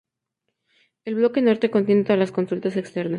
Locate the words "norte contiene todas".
1.43-2.17